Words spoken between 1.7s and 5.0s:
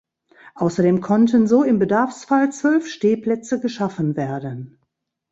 Bedarfsfall zwölf Stehplätze geschaffen werden.